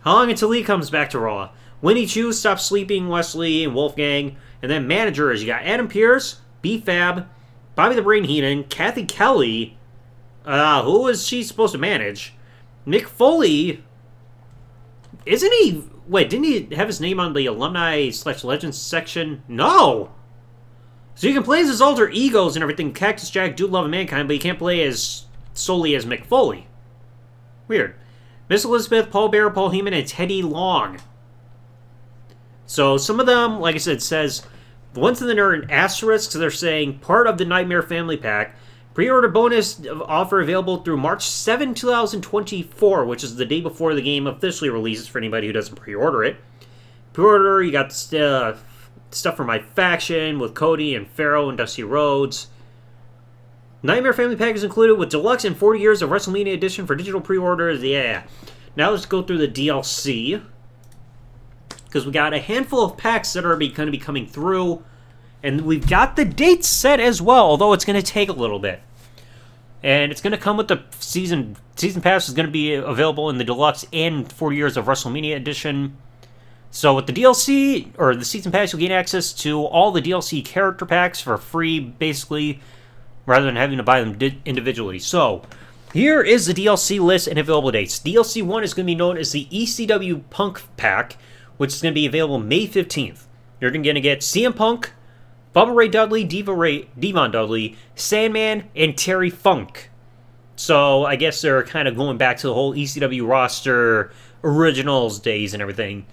How 0.01 0.13
long 0.13 0.29
until 0.29 0.51
he 0.51 0.63
comes 0.63 0.89
back 0.89 1.09
to 1.09 1.19
Raw? 1.19 1.49
Winnie 1.81 2.05
Chu, 2.05 2.31
Stop 2.31 2.59
Sleeping, 2.59 3.09
Wesley, 3.09 3.65
and 3.65 3.75
Wolfgang. 3.75 4.37
And 4.61 4.71
then 4.71 4.87
managers, 4.87 5.41
you 5.41 5.47
got 5.47 5.63
Adam 5.63 5.87
Pearce, 5.87 6.41
B-Fab, 6.61 7.27
Bobby 7.75 7.95
the 7.95 8.01
Brain 8.01 8.23
Heenan, 8.23 8.63
Cathy 8.65 9.05
Kelley. 9.05 9.77
Uh, 10.45 10.83
who 10.83 11.07
is 11.07 11.27
she 11.27 11.43
supposed 11.43 11.73
to 11.73 11.77
manage? 11.77 12.33
Mick 12.85 13.05
Foley. 13.05 13.83
Isn't 15.25 15.51
he... 15.51 15.83
Wait, 16.07 16.29
didn't 16.29 16.45
he 16.45 16.75
have 16.75 16.87
his 16.87 17.01
name 17.01 17.19
on 17.19 17.33
the 17.33 17.45
alumni 17.45 18.09
slash 18.09 18.43
legends 18.43 18.77
section? 18.77 19.43
No! 19.47 20.11
So 21.15 21.27
you 21.27 21.33
can 21.33 21.43
play 21.43 21.61
as 21.61 21.67
his 21.67 21.81
alter 21.81 22.09
egos 22.09 22.55
and 22.55 22.63
everything, 22.63 22.93
Cactus 22.93 23.29
Jack, 23.29 23.55
Dude 23.55 23.71
Love, 23.71 23.85
and 23.85 23.91
Mankind, 23.91 24.27
but 24.27 24.35
you 24.35 24.39
can't 24.39 24.59
play 24.59 24.83
as 24.83 25.25
solely 25.53 25.95
as 25.95 26.05
Mick 26.05 26.25
Foley. 26.25 26.67
Weird. 27.67 27.95
Miss 28.49 28.63
Elizabeth, 28.63 29.11
Paul 29.11 29.29
Bearer, 29.29 29.49
Paul 29.49 29.71
Heyman, 29.71 29.97
and 29.97 30.07
Teddy 30.07 30.41
Long. 30.41 30.99
So 32.67 32.97
some 32.97 33.19
of 33.19 33.25
them, 33.25 33.59
like 33.59 33.75
I 33.75 33.79
said, 33.79 34.03
says 34.03 34.43
the 34.93 34.99
ones 34.99 35.19
that 35.19 35.39
are 35.39 35.53
in 35.55 35.71
asterisks, 35.71 36.33
they're 36.33 36.51
saying 36.51 36.99
part 36.99 37.25
of 37.25 37.37
the 37.37 37.45
Nightmare 37.45 37.81
Family 37.81 38.17
Pack. 38.17 38.55
Pre-order 38.93 39.27
bonus 39.27 39.79
offer 40.07 40.41
available 40.41 40.77
through 40.77 40.97
March 40.97 41.25
7, 41.25 41.73
2024, 41.73 43.05
which 43.05 43.23
is 43.23 43.35
the 43.35 43.45
day 43.45 43.61
before 43.61 43.93
the 43.93 44.01
game 44.01 44.25
officially 44.27 44.69
releases 44.69 45.07
for 45.07 45.19
anybody 45.19 45.47
who 45.47 45.53
doesn't 45.53 45.75
pre-order 45.75 46.23
it. 46.23 46.37
Pre-order, 47.13 47.61
you 47.61 47.71
got 47.71 47.91
uh, 48.13 48.55
stuff 49.11 49.37
for 49.37 49.43
my 49.43 49.59
faction 49.59 50.39
with 50.39 50.55
Cody 50.55 50.95
and 50.95 51.07
Pharaoh 51.07 51.49
and 51.49 51.57
Dusty 51.57 51.83
Rhodes. 51.83 52.47
Nightmare 53.83 54.13
Family 54.13 54.35
Pack 54.35 54.55
is 54.55 54.63
included 54.63 54.95
with 54.95 55.09
deluxe 55.09 55.45
and 55.45 55.55
40 55.55 55.79
years 55.79 56.01
of 56.01 56.09
WrestleMania 56.09 56.55
edition 56.55 56.87
for 56.87 56.95
digital 56.95 57.21
pre-orders. 57.21 57.83
Yeah. 57.83 58.23
Now 58.75 58.89
let's 58.89 59.05
go 59.05 59.21
through 59.21 59.37
the 59.37 59.47
DLC 59.47 60.41
because 61.97 62.05
we 62.05 62.11
got 62.11 62.31
a 62.31 62.39
handful 62.39 62.83
of 62.83 62.95
packs 62.95 63.33
that 63.33 63.43
are 63.43 63.57
going 63.57 63.73
to 63.73 63.91
be 63.91 63.97
coming 63.97 64.27
through, 64.27 64.83
and 65.41 65.61
we've 65.61 65.89
got 65.89 66.15
the 66.15 66.25
dates 66.25 66.67
set 66.67 66.99
as 66.99 67.19
well. 67.19 67.45
Although 67.45 67.73
it's 67.73 67.85
going 67.85 67.99
to 67.99 68.05
take 68.05 68.29
a 68.29 68.33
little 68.33 68.59
bit, 68.59 68.81
and 69.81 70.11
it's 70.11 70.21
going 70.21 70.31
to 70.31 70.37
come 70.37 70.57
with 70.57 70.67
the 70.67 70.83
season 70.91 71.57
season 71.75 72.03
pass 72.03 72.29
is 72.29 72.35
going 72.35 72.45
to 72.45 72.51
be 72.51 72.75
available 72.75 73.31
in 73.31 73.39
the 73.39 73.43
deluxe 73.43 73.83
and 73.91 74.31
40 74.31 74.55
years 74.55 74.77
of 74.77 74.85
WrestleMania 74.85 75.35
edition. 75.35 75.97
So 76.69 76.93
with 76.95 77.07
the 77.07 77.13
DLC 77.13 77.89
or 77.97 78.15
the 78.15 78.25
season 78.25 78.51
pass, 78.51 78.71
you'll 78.71 78.79
gain 78.79 78.91
access 78.91 79.33
to 79.33 79.63
all 79.63 79.91
the 79.91 80.01
DLC 80.01 80.45
character 80.45 80.85
packs 80.85 81.19
for 81.19 81.35
free, 81.37 81.79
basically, 81.79 82.59
rather 83.25 83.45
than 83.45 83.55
having 83.55 83.77
to 83.77 83.83
buy 83.83 84.01
them 84.01 84.19
di- 84.19 84.39
individually. 84.45 84.99
So 84.99 85.41
here 85.93 86.21
is 86.21 86.45
the 86.45 86.53
DLC 86.53 86.99
list 86.99 87.27
and 87.27 87.39
available 87.39 87.71
dates. 87.71 87.99
DLC 87.99 88.43
one 88.43 88.63
is 88.63 88.73
going 88.75 88.85
to 88.85 88.91
be 88.91 88.95
known 88.95 89.17
as 89.17 89.31
the 89.31 89.45
ECW 89.45 90.29
Punk 90.29 90.61
pack, 90.77 91.17
which 91.57 91.73
is 91.73 91.81
going 91.81 91.93
to 91.93 91.99
be 91.99 92.05
available 92.05 92.39
May 92.39 92.67
15th. 92.67 93.25
You're 93.59 93.71
going 93.71 93.83
to 93.83 94.01
get 94.01 94.19
CM 94.19 94.55
Punk, 94.55 94.93
Bubba 95.55 95.75
Ray 95.75 95.87
Dudley, 95.87 96.23
Diva 96.23 96.53
Ray, 96.53 96.89
Devon 96.97 97.31
Dudley, 97.31 97.75
Sandman, 97.95 98.69
and 98.75 98.97
Terry 98.97 99.29
Funk. 99.29 99.89
So 100.55 101.05
I 101.05 101.15
guess 101.15 101.41
they're 101.41 101.63
kind 101.63 101.87
of 101.87 101.95
going 101.95 102.17
back 102.17 102.37
to 102.37 102.47
the 102.47 102.53
whole 102.53 102.73
ECW 102.73 103.27
roster 103.27 104.11
originals 104.43 105.19
days 105.19 105.53
and 105.53 105.61
everything 105.61 106.05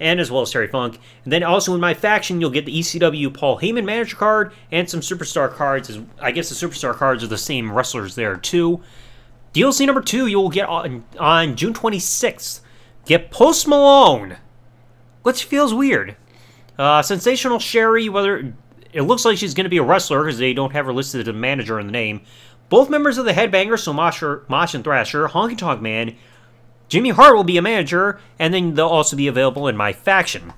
and 0.00 0.18
as 0.18 0.30
well 0.30 0.42
as 0.42 0.50
Terry 0.50 0.66
Funk. 0.66 0.98
And 1.24 1.32
then 1.32 1.42
also 1.42 1.74
in 1.74 1.80
my 1.80 1.94
faction, 1.94 2.40
you'll 2.40 2.50
get 2.50 2.64
the 2.64 2.80
ECW 2.80 3.32
Paul 3.32 3.60
Heyman 3.60 3.84
manager 3.84 4.16
card 4.16 4.52
and 4.72 4.88
some 4.88 5.00
superstar 5.00 5.52
cards. 5.52 5.90
As 5.90 6.00
I 6.20 6.32
guess 6.32 6.48
the 6.48 6.66
superstar 6.66 6.94
cards 6.94 7.22
are 7.22 7.28
the 7.28 7.38
same 7.38 7.70
wrestlers 7.70 8.14
there 8.14 8.36
too. 8.36 8.80
DLC 9.52 9.86
number 9.86 10.00
two, 10.00 10.26
you 10.26 10.40
will 10.40 10.48
get 10.48 10.68
on, 10.68 11.04
on 11.18 11.54
June 11.54 11.74
26th. 11.74 12.60
Get 13.04 13.30
Post 13.30 13.68
Malone, 13.68 14.36
which 15.22 15.44
feels 15.44 15.74
weird. 15.74 16.16
Uh, 16.78 17.02
Sensational 17.02 17.58
Sherri, 17.58 18.08
whether 18.08 18.54
it 18.92 19.02
looks 19.02 19.24
like 19.24 19.38
she's 19.38 19.54
going 19.54 19.64
to 19.64 19.70
be 19.70 19.78
a 19.78 19.82
wrestler 19.82 20.24
because 20.24 20.38
they 20.38 20.54
don't 20.54 20.72
have 20.72 20.86
her 20.86 20.92
listed 20.92 21.20
as 21.20 21.28
a 21.28 21.32
manager 21.32 21.78
in 21.78 21.86
the 21.86 21.92
name. 21.92 22.22
Both 22.68 22.88
members 22.88 23.18
of 23.18 23.24
the 23.24 23.32
Headbangers, 23.32 23.80
so 23.80 23.92
Mosh, 23.92 24.22
Mosh 24.48 24.74
and 24.74 24.84
Thrasher, 24.84 25.28
Honky 25.28 25.58
Tonk 25.58 25.80
Man, 25.80 26.16
Jimmy 26.88 27.10
Hart 27.10 27.36
will 27.36 27.44
be 27.44 27.56
a 27.56 27.62
manager, 27.62 28.20
and 28.38 28.52
then 28.52 28.74
they'll 28.74 28.86
also 28.86 29.16
be 29.16 29.26
available 29.28 29.68
in 29.68 29.76
my 29.76 29.92
faction. 29.92 30.52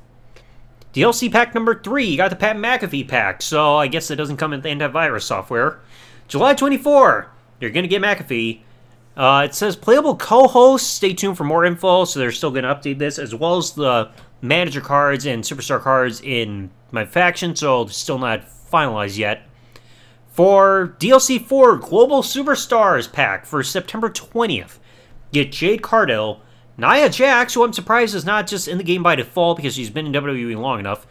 DLC 0.93 1.33
pack 1.33 1.55
number 1.55 1.81
three, 1.81 2.05
you 2.05 2.17
got 2.17 2.31
the 2.31 2.37
Pat 2.37 2.57
McAfee 2.57 3.09
pack, 3.09 3.41
so 3.41 3.77
I 3.77 3.87
guess 3.87 4.11
it 4.11 4.17
doesn't 4.17 4.37
come 4.37 4.51
with 4.51 4.65
antivirus 4.65 5.23
software. 5.23 5.81
July 6.29 6.55
24, 6.55 7.31
you're 7.61 7.71
going 7.71 7.85
to 7.85 7.89
get 7.89 8.03
McAfee. 8.03 8.61
Uh, 9.17 9.43
it 9.45 9.55
says 9.55 9.77
playable 9.77 10.17
co-hosts. 10.17 10.89
Stay 10.89 11.13
tuned 11.13 11.37
for 11.37 11.45
more 11.45 11.65
info. 11.65 12.05
So 12.05 12.19
they're 12.19 12.33
still 12.33 12.51
going 12.51 12.65
to 12.65 12.75
update 12.75 12.99
this, 12.99 13.19
as 13.19 13.35
well 13.35 13.57
as 13.57 13.73
the 13.73 14.11
manager 14.43 14.81
cards 14.83 15.25
and 15.25 15.43
superstar 15.43 15.81
cards 15.81 16.21
in 16.21 16.71
my 16.91 17.07
faction. 17.07 17.57
So 17.57 17.87
still 17.87 18.19
not 18.19 18.45
finalized 18.71 19.17
yet. 19.17 19.49
For 20.33 20.97
DLC 20.99 21.43
4 21.45 21.77
Global 21.77 22.23
Superstars 22.23 23.11
pack 23.11 23.45
for 23.45 23.63
September 23.63 24.09
20th, 24.09 24.79
get 25.31 25.53
Jade 25.53 25.83
Cargill, 25.83 26.41
Nia 26.79 27.11
Jax, 27.11 27.53
who 27.53 27.65
I'm 27.65 27.73
surprised 27.73 28.15
is 28.15 28.25
not 28.25 28.47
just 28.47 28.67
in 28.67 28.79
the 28.79 28.85
game 28.85 29.03
by 29.03 29.15
default 29.15 29.59
because 29.59 29.75
she's 29.75 29.91
been 29.91 30.07
in 30.07 30.13
WWE 30.13 30.59
long 30.59 30.81
enough. 30.81 31.07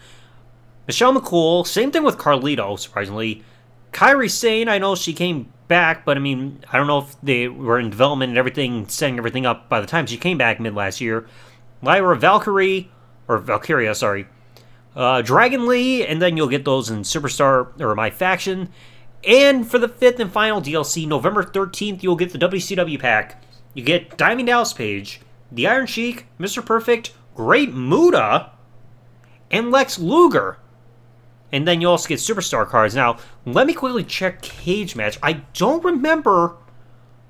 Michelle 0.88 1.14
McCool, 1.14 1.68
same 1.68 1.92
thing 1.92 2.04
with 2.04 2.18
Carlito, 2.18 2.78
surprisingly. 2.80 3.44
Kairi 3.94 4.30
Sane, 4.30 4.68
I 4.68 4.80
know 4.80 4.96
she 4.96 5.14
came 5.14 5.54
back, 5.68 6.04
but 6.04 6.18
I 6.18 6.20
mean, 6.20 6.64
I 6.72 6.78
don't 6.78 6.88
know 6.88 7.00
if 7.00 7.16
they 7.22 7.48
were 7.48 7.80
in 7.80 7.92
development 7.92 8.30
and 8.30 8.38
everything, 8.38 8.88
setting 8.88 9.20
everything 9.20 9.46
up 9.46 9.70
by 9.70 9.80
the 9.80 9.88
time 9.88 10.08
she 10.08 10.18
came 10.18 10.38
back 10.38 10.60
mid 10.60 10.74
last 10.74 11.00
year. 11.00 11.28
Lyra 11.84 12.18
Valkyrie, 12.18 12.90
or 13.32 13.38
Valkyria, 13.38 13.96
sorry. 13.96 14.28
Uh, 14.96 15.22
Dragon 15.22 15.68
Lee, 15.68 16.06
and 16.06 16.22
then 16.22 16.36
you'll 16.36 16.48
get 16.48 16.66
those 16.66 16.90
in 16.90 17.02
Superstar, 17.02 17.80
or 17.80 17.96
My 17.96 18.10
Faction. 18.10 18.70
And 19.24 19.70
for 19.70 19.80
the 19.80 19.88
fifth 19.88 20.20
and 20.20 20.32
final 20.32 20.62
DLC, 20.62 21.08
November 21.08 21.44
13th, 21.44 22.04
you'll 22.04 22.16
get 22.16 22.34
the 22.34 22.40
WCW 22.40 23.00
pack. 23.00 23.42
You 23.74 23.84
get 23.84 24.18
Diamond 24.18 24.48
Dallas 24.48 24.74
Page, 24.74 25.22
The 25.52 25.68
Iron 25.68 25.86
Sheik, 25.86 26.26
Mr. 26.40 26.66
Perfect, 26.66 27.14
Great 27.36 27.74
Muta, 27.74 28.52
and 29.50 29.72
Lex 29.72 29.98
Luger 29.98 30.58
and 31.52 31.68
then 31.68 31.82
you 31.82 31.90
also 31.90 32.08
get 32.08 32.20
superstar 32.20 32.66
cards. 32.66 32.96
Now, 32.96 33.18
let 33.46 33.68
me 33.68 33.74
quickly 33.74 34.04
check 34.04 34.42
Cagematch. 34.42 35.18
I 35.22 35.34
don't 35.54 35.84
remember 35.84 36.56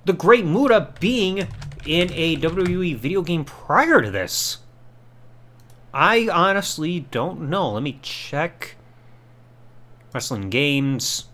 the 0.05 0.13
Great 0.13 0.45
Muta 0.45 0.93
being 0.99 1.47
in 1.85 2.11
a 2.13 2.37
WWE 2.37 2.95
video 2.95 3.21
game 3.21 3.43
prior 3.43 4.01
to 4.01 4.11
this. 4.11 4.59
I 5.93 6.29
honestly 6.31 7.01
don't 7.11 7.49
know. 7.49 7.71
Let 7.71 7.83
me 7.83 7.99
check. 8.01 8.75
Wrestling 10.13 10.49
games. 10.49 11.25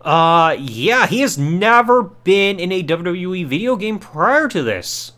Uh, 0.00 0.56
yeah, 0.58 1.06
he 1.06 1.20
has 1.20 1.36
never 1.36 2.02
been 2.02 2.58
in 2.58 2.72
a 2.72 2.82
WWE 2.82 3.46
video 3.46 3.76
game 3.76 3.98
prior 3.98 4.48
to 4.48 4.62
this. 4.62 5.12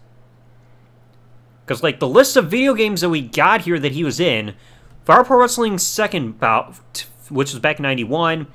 Because, 1.64 1.82
like, 1.82 2.00
the 2.00 2.08
list 2.08 2.36
of 2.36 2.50
video 2.50 2.74
games 2.74 3.00
that 3.00 3.10
we 3.10 3.20
got 3.20 3.62
here 3.62 3.78
that 3.78 3.92
he 3.92 4.02
was 4.02 4.18
in 4.18 4.54
Fire 5.04 5.22
Pro 5.22 5.38
Wrestling's 5.38 5.86
second 5.86 6.40
bout, 6.40 7.06
which 7.28 7.52
was 7.52 7.60
back 7.60 7.78
in 7.78 7.84
91, 7.84 8.48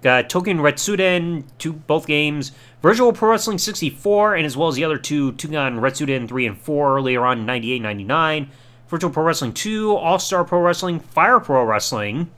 got 0.00 0.30
Toukon 0.30 0.60
Retsuden, 0.60 1.44
two, 1.58 1.74
both 1.74 2.06
games, 2.06 2.52
Virtual 2.84 3.14
Pro 3.14 3.30
Wrestling 3.30 3.56
64, 3.56 4.34
and 4.34 4.44
as 4.44 4.58
well 4.58 4.68
as 4.68 4.74
the 4.74 4.84
other 4.84 4.98
two, 4.98 5.32
Toukon 5.32 5.80
Retsuden 5.80 6.28
3 6.28 6.46
and 6.48 6.58
4, 6.58 7.00
later 7.00 7.24
on 7.24 7.38
in 7.38 7.46
98 7.46 7.80
99. 7.80 8.50
Virtual 8.88 9.10
Pro 9.10 9.24
Wrestling 9.24 9.54
2, 9.54 9.96
All 9.96 10.18
Star 10.18 10.44
Pro 10.44 10.60
Wrestling, 10.60 11.00
Fire 11.00 11.40
Pro 11.40 11.64
Wrestling. 11.64 12.30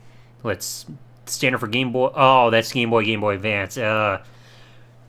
Let's 0.43 0.85
standard 1.25 1.57
for 1.57 1.67
Game 1.67 1.91
Boy. 1.91 2.11
Oh, 2.15 2.49
that's 2.49 2.71
Game 2.71 2.89
Boy, 2.91 3.03
Game 3.03 3.19
Boy 3.19 3.35
Advance. 3.35 3.77
Uh, 3.77 4.23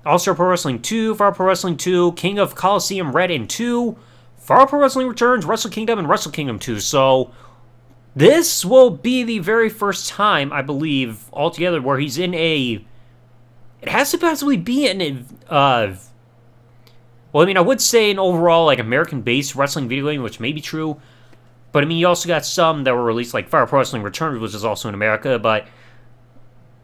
All 0.04 0.18
Star 0.18 0.34
Pro 0.34 0.48
Wrestling 0.48 0.82
2, 0.82 1.14
Fire 1.14 1.30
Pro 1.30 1.46
Wrestling 1.46 1.76
2, 1.76 2.14
King 2.14 2.40
of 2.40 2.56
Coliseum 2.56 3.12
Red 3.12 3.30
and 3.30 3.48
2, 3.48 3.96
Fire 4.38 4.66
Pro 4.66 4.80
Wrestling 4.80 5.06
Returns, 5.06 5.44
Wrestle 5.44 5.70
Kingdom, 5.70 6.00
and 6.00 6.08
Wrestle 6.08 6.32
Kingdom 6.32 6.58
2. 6.58 6.80
So, 6.80 7.30
this 8.16 8.64
will 8.64 8.90
be 8.90 9.22
the 9.22 9.38
very 9.38 9.68
first 9.68 10.08
time, 10.08 10.52
I 10.52 10.62
believe, 10.62 11.32
altogether, 11.32 11.80
where 11.80 12.00
he's 12.00 12.18
in 12.18 12.34
a. 12.34 12.84
It 13.80 13.88
has 13.88 14.10
to 14.10 14.18
possibly 14.18 14.56
be 14.56 14.86
in 14.86 15.00
a. 15.00 15.52
Uh, 15.52 15.96
well, 17.32 17.42
I 17.42 17.46
mean, 17.46 17.56
I 17.56 17.60
would 17.60 17.80
say 17.80 18.10
an 18.10 18.18
overall, 18.18 18.66
like, 18.66 18.78
American 18.78 19.20
based 19.22 19.54
wrestling 19.54 19.88
video 19.88 20.10
game, 20.10 20.22
which 20.22 20.40
may 20.40 20.52
be 20.52 20.60
true. 20.60 21.00
But 21.70 21.84
I 21.84 21.86
mean, 21.86 21.98
you 21.98 22.08
also 22.08 22.26
got 22.26 22.46
some 22.46 22.84
that 22.84 22.94
were 22.94 23.04
released, 23.04 23.34
like 23.34 23.48
Fire 23.48 23.66
Pro 23.66 23.80
Wrestling 23.80 24.02
Returns, 24.02 24.40
which 24.40 24.54
is 24.54 24.64
also 24.64 24.88
in 24.88 24.94
America. 24.94 25.38
But 25.38 25.66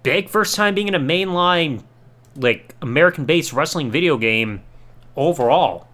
big 0.03 0.29
first 0.29 0.55
time 0.55 0.75
being 0.75 0.89
in 0.89 0.95
a 0.95 1.01
mainline, 1.01 1.83
like, 2.37 2.75
American 2.83 3.25
based 3.25 3.53
wrestling 3.53 3.91
video 3.91 4.19
game 4.19 4.63
overall. 5.17 5.89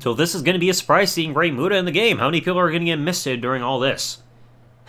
So 0.00 0.14
this 0.14 0.34
is 0.34 0.42
going 0.42 0.54
to 0.54 0.60
be 0.60 0.68
a 0.68 0.74
surprise 0.74 1.10
seeing 1.10 1.32
Great 1.32 1.54
Muta 1.54 1.76
in 1.76 1.86
the 1.86 1.90
game. 1.90 2.18
How 2.18 2.26
many 2.26 2.40
people 2.40 2.58
are 2.58 2.70
going 2.70 2.82
to 2.82 2.86
get 2.86 2.96
misted 2.96 3.40
during 3.40 3.62
all 3.62 3.80
this? 3.80 4.22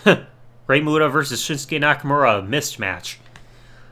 Great 0.68 0.84
Muta 0.84 1.10
versus 1.10 1.42
Shinsuke 1.42 1.82
Nakamura 1.82 2.46
missed 2.46 2.80
match. 2.80 3.20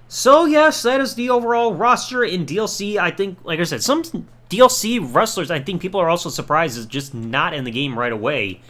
So 0.08 0.46
yes, 0.46 0.82
that 0.84 1.02
is 1.02 1.16
the 1.16 1.30
overall 1.30 1.74
roster 1.74 2.24
in 2.24 2.46
DLC. 2.46 2.98
I 2.98 3.12
think, 3.12 3.40
like 3.44 3.60
I 3.60 3.64
said, 3.64 3.84
some 3.84 4.04
DLC 4.50 5.00
wrestlers 5.02 5.52
I 5.52 5.60
think 5.60 5.82
people 5.82 6.00
are 6.00 6.10
also 6.10 6.30
surprised 6.30 6.78
is 6.78 6.86
just 6.86 7.14
not 7.14 7.54
in 7.54 7.66
the 7.66 7.72
game 7.72 7.98
right 7.98 8.12
away. 8.12 8.62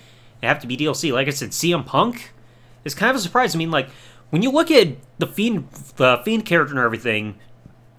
They 0.42 0.48
have 0.48 0.60
to 0.62 0.68
be 0.68 0.78
DLC. 0.78 1.14
Like 1.14 1.28
I 1.28 1.32
said, 1.32 1.52
CM 1.52 1.86
Punk 1.86 2.32
is 2.84 2.96
kind 2.96 3.10
of 3.12 3.16
a 3.16 3.20
surprise. 3.20 3.56
I 3.56 3.58
mean, 3.58 3.72
like 3.72 3.90
when 4.30 4.42
you 4.42 4.52
look 4.52 4.72
at 4.72 4.98
the 5.20 5.28
Fiend, 5.28 5.70
the 5.98 6.22
Fiend 6.26 6.46
character 6.46 6.74
and 6.74 6.84
everything, 6.84 7.38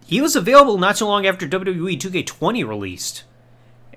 he 0.05 0.21
was 0.21 0.35
available 0.35 0.79
not 0.79 0.97
so 0.97 1.07
long 1.07 1.27
after 1.27 1.47
WWE 1.47 1.99
2K20 1.99 2.67
released 2.67 3.25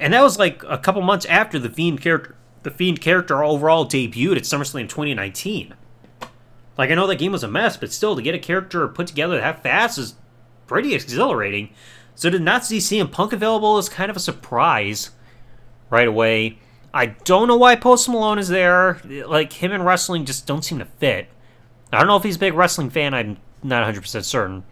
and 0.02 0.14
that 0.14 0.24
was 0.24 0.40
like 0.40 0.64
a 0.68 0.80
couple 0.80 1.02
months 1.04 1.26
after 1.28 1.60
the 1.60 1.70
Fiend 1.70 2.02
character, 2.02 2.36
the 2.64 2.72
Fiend 2.72 3.00
character 3.00 3.44
overall 3.44 3.86
debuted 3.86 4.36
at 4.36 4.44
SummerSlam 4.44 4.90
2019. 4.90 5.76
Like 6.78 6.90
I 6.90 6.96
know 6.96 7.08
that 7.08 7.18
game 7.18 7.32
was 7.32 7.44
a 7.44 7.48
mess, 7.48 7.78
but 7.78 7.92
still 7.92 8.16
to 8.16 8.22
get 8.22 8.36
a 8.36 8.40
character 8.40 8.88
put 8.88 9.08
together 9.08 9.38
that 9.38 9.64
fast 9.64 9.98
is 9.98 10.16
pretty 10.68 10.94
exhilarating. 10.94 11.74
So 12.16 12.30
to 12.30 12.40
not 12.40 12.66
see 12.66 12.78
CM 12.78 13.12
Punk 13.12 13.34
available 13.34 13.78
is 13.78 13.90
kind 13.90 14.10
of 14.10 14.18
a 14.18 14.22
surprise 14.22 15.12
right 15.90 16.08
away. 16.08 16.60
I 16.94 17.08
don't 17.08 17.48
know 17.48 17.58
why 17.58 17.76
Post 17.76 18.10
Malone 18.10 18.40
is 18.40 18.50
there. 18.50 19.00
Like 19.06 19.54
him 19.54 19.72
and 19.72 19.86
wrestling 19.86 20.26
just 20.26 20.46
don't 20.46 20.64
seem 20.64 20.80
to 20.80 20.86
fit. 20.86 21.28
I 21.92 22.00
don't 22.00 22.08
know 22.08 22.18
if 22.18 22.24
he's 22.24 22.36
a 22.36 22.40
big 22.40 22.54
wrestling 22.54 22.90
fan. 22.90 23.14
I'm 23.14 23.38
not 23.64 23.94
100% 23.94 24.24
certain. 24.24 24.64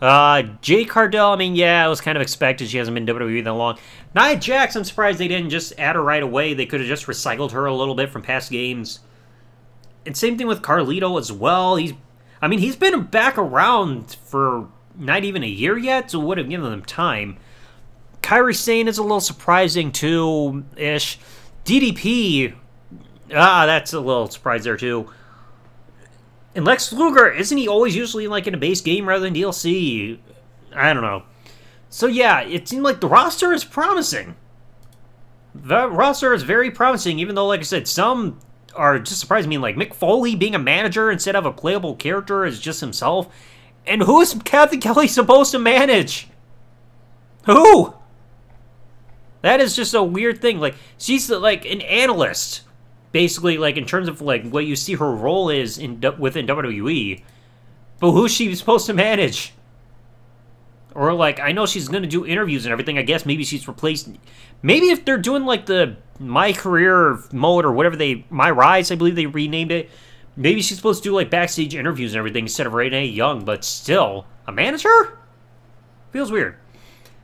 Uh, 0.00 0.42
Jade 0.60 0.88
Cargill, 0.88 1.26
I 1.28 1.36
mean, 1.36 1.54
yeah, 1.54 1.86
it 1.86 1.88
was 1.88 2.00
kind 2.00 2.18
of 2.18 2.22
expected. 2.22 2.68
She 2.68 2.76
hasn't 2.76 2.94
been 2.96 3.06
WWE 3.06 3.44
that 3.44 3.52
long. 3.52 3.78
Nia 4.16 4.36
Jax, 4.36 4.74
I'm 4.74 4.82
surprised 4.82 5.18
they 5.18 5.28
didn't 5.28 5.50
just 5.50 5.78
add 5.78 5.94
her 5.94 6.02
right 6.02 6.24
away. 6.24 6.54
They 6.54 6.66
could 6.66 6.80
have 6.80 6.88
just 6.88 7.06
recycled 7.06 7.52
her 7.52 7.66
a 7.66 7.74
little 7.74 7.94
bit 7.94 8.10
from 8.10 8.22
past 8.22 8.50
games. 8.50 8.98
And 10.04 10.16
same 10.16 10.36
thing 10.36 10.46
with 10.46 10.62
Carlito 10.62 11.18
as 11.18 11.30
well. 11.30 11.76
He's, 11.76 11.92
I 12.40 12.48
mean, 12.48 12.58
he's 12.58 12.76
been 12.76 13.04
back 13.04 13.38
around 13.38 14.16
for 14.24 14.68
not 14.96 15.24
even 15.24 15.42
a 15.42 15.48
year 15.48 15.78
yet, 15.78 16.10
so 16.10 16.20
would 16.20 16.38
have 16.38 16.48
given 16.48 16.70
them 16.70 16.82
time. 16.82 17.38
Kairi 18.22 18.56
Sane 18.56 18.88
is 18.88 18.98
a 18.98 19.02
little 19.02 19.20
surprising 19.20 19.92
too, 19.92 20.64
ish. 20.76 21.18
DDP, 21.64 22.54
ah, 23.34 23.66
that's 23.66 23.92
a 23.92 24.00
little 24.00 24.28
surprise 24.28 24.64
there 24.64 24.76
too. 24.76 25.10
And 26.54 26.64
Lex 26.64 26.92
Luger, 26.92 27.30
isn't 27.30 27.56
he 27.56 27.68
always 27.68 27.96
usually 27.96 28.28
like 28.28 28.46
in 28.46 28.54
a 28.54 28.58
base 28.58 28.80
game 28.80 29.08
rather 29.08 29.24
than 29.24 29.34
DLC? 29.34 30.18
I 30.74 30.92
don't 30.92 31.02
know. 31.02 31.22
So 31.88 32.06
yeah, 32.06 32.40
it 32.40 32.68
seemed 32.68 32.84
like 32.84 33.00
the 33.00 33.08
roster 33.08 33.52
is 33.52 33.64
promising. 33.64 34.36
The 35.54 35.88
roster 35.88 36.32
is 36.32 36.42
very 36.42 36.70
promising, 36.70 37.18
even 37.18 37.34
though, 37.34 37.46
like 37.46 37.60
I 37.60 37.64
said, 37.64 37.86
some 37.86 38.40
are 38.74 38.98
just 38.98 39.20
surprising 39.20 39.50
me. 39.50 39.58
Like 39.58 39.76
Mick 39.76 39.94
Foley 39.94 40.34
being 40.34 40.54
a 40.54 40.58
manager 40.58 41.10
instead 41.10 41.36
of 41.36 41.46
a 41.46 41.52
playable 41.52 41.96
character 41.96 42.44
is 42.44 42.60
just 42.60 42.80
himself. 42.80 43.32
And 43.86 44.02
who 44.02 44.20
is 44.20 44.38
Cathy 44.44 44.78
Kelley 44.78 45.08
supposed 45.08 45.50
to 45.52 45.58
manage? 45.58 46.28
Who? 47.46 47.94
That 49.42 49.60
is 49.60 49.74
just 49.74 49.94
a 49.94 50.02
weird 50.02 50.40
thing. 50.40 50.60
Like 50.60 50.76
she's 50.98 51.28
like 51.28 51.64
an 51.64 51.80
analyst 51.82 52.62
basically 53.12 53.58
like 53.58 53.76
in 53.76 53.84
terms 53.84 54.08
of 54.08 54.20
like 54.20 54.48
what 54.50 54.64
you 54.64 54.74
see 54.74 54.94
her 54.94 55.14
role 55.14 55.50
is 55.50 55.78
in 55.78 56.02
within 56.18 56.46
WWE. 56.46 57.22
But 58.00 58.12
who's 58.12 58.32
she 58.32 58.52
supposed 58.54 58.86
to 58.86 58.94
manage? 58.94 59.52
Or 60.94 61.12
like 61.12 61.38
I 61.38 61.52
know 61.52 61.66
she's 61.66 61.88
gonna 61.88 62.06
do 62.06 62.26
interviews 62.26 62.64
and 62.64 62.72
everything. 62.72 62.98
I 62.98 63.02
guess 63.02 63.24
maybe 63.24 63.44
she's 63.44 63.68
replaced. 63.68 64.08
Maybe 64.62 64.88
if 64.88 65.04
they're 65.04 65.18
doing 65.18 65.44
like 65.44 65.66
the 65.66 65.96
My 66.22 66.52
Career 66.52 67.18
mode 67.32 67.64
or 67.64 67.72
whatever 67.72 67.96
they 67.96 68.24
My 68.30 68.50
Rise, 68.50 68.90
I 68.90 68.94
believe 68.94 69.16
they 69.16 69.26
renamed 69.26 69.72
it. 69.72 69.90
Maybe 70.36 70.62
she's 70.62 70.78
supposed 70.78 71.02
to 71.02 71.10
do 71.10 71.14
like 71.14 71.30
backstage 71.30 71.74
interviews 71.74 72.12
and 72.12 72.18
everything 72.18 72.44
instead 72.44 72.66
of 72.66 72.72
Renee 72.72 73.06
Young. 73.06 73.44
But 73.44 73.64
still, 73.64 74.26
a 74.46 74.52
manager 74.52 75.18
feels 76.10 76.30
weird. 76.30 76.56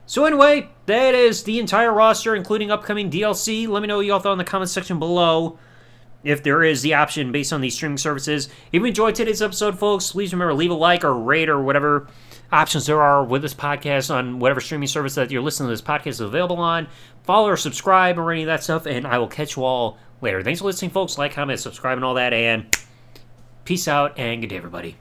So 0.07 0.25
anyway, 0.25 0.69
that 0.87 1.15
is 1.15 1.43
the 1.43 1.59
entire 1.59 1.93
roster, 1.93 2.35
including 2.35 2.71
upcoming 2.71 3.11
DLC. 3.11 3.69
Let 3.69 3.83
me 3.83 3.89
know 3.89 3.97
what 3.99 4.07
you 4.07 4.13
all 4.13 4.21
thought 4.21 4.33
in 4.33 4.39
the 4.39 4.45
comment 4.45 4.71
section 4.71 4.99
below. 4.99 5.59
If 6.25 6.43
there 6.43 6.65
is 6.65 6.83
the 6.83 6.95
option 6.95 7.31
based 7.31 7.53
on 7.53 7.61
these 7.61 7.77
streaming 7.77 7.99
services. 7.99 8.49
If 8.73 8.81
you 8.81 8.85
enjoyed 8.85 9.15
today's 9.15 9.41
episode, 9.41 9.79
folks, 9.79 10.11
please 10.11 10.33
remember 10.33 10.53
leave 10.53 10.71
a 10.71 10.75
like 10.75 11.05
or 11.05 11.15
rate 11.15 11.49
or 11.49 11.63
whatever 11.63 12.09
options 12.51 12.87
there 12.87 13.01
are 13.01 13.23
with 13.23 13.43
this 13.43 13.55
podcast 13.55 14.13
on 14.13 14.39
whatever 14.39 14.61
streaming 14.61 14.89
service 14.89 15.15
that 15.15 15.31
you're 15.31 15.43
listening 15.43 15.69
to 15.69 15.73
this 15.73 15.83
podcast 15.83 16.07
is 16.07 16.21
available 16.21 16.59
on. 16.59 16.89
Follow 17.29 17.51
or 17.51 17.59
subscribe 17.59 18.19
or 18.19 18.33
any 18.33 18.41
of 18.41 18.47
that 18.47 18.63
stuff, 18.63 18.87
and 18.87 19.07
I 19.07 19.19
will 19.19 19.29
catch 19.29 19.55
you 19.55 19.63
all 19.63 19.99
later. 20.23 20.43
Thanks 20.43 20.61
for 20.61 20.65
listening, 20.65 20.93
folks. 20.93 21.19
Like, 21.19 21.35
comment, 21.35 21.61
subscribe, 21.61 21.99
and 21.99 22.05
all 22.07 22.15
that, 22.15 22.33
and 22.33 22.75
peace 23.67 23.87
out 23.87 24.19
and 24.19 24.41
good 24.41 24.47
day, 24.47 24.57
everybody. 24.57 24.97